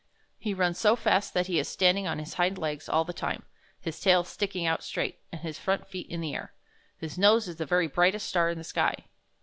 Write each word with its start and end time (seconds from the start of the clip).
He 0.39 0.55
runs 0.55 0.79
so 0.79 0.95
fast 0.95 1.35
that 1.35 1.45
he 1.45 1.59
is 1.59 1.67
standing 1.67 2.07
on 2.07 2.17
his 2.17 2.33
hind 2.33 2.57
legs 2.57 2.89
all 2.89 3.05
the 3.05 3.13
time, 3.13 3.43
his 3.79 3.99
tail 3.99 4.23
sticking 4.23 4.65
out 4.65 4.83
straight, 4.83 5.19
and 5.31 5.41
his 5.41 5.59
front 5.59 5.85
feet 5.87 6.09
in 6.09 6.21
the 6.21 6.33
air. 6.33 6.55
His 6.97 7.19
nose 7.19 7.47
is 7.47 7.57
the 7.57 7.67
very 7.67 7.85
brightest 7.85 8.27
star 8.27 8.49
in 8.49 8.57
the 8.57 8.63
sky. 8.63 8.95